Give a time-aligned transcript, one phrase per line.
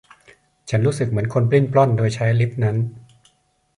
[0.69, 2.77] ฉันรู้สึกเหมือนคนปลิ้นปล้อนโดยใช้ลิฟท์นั้น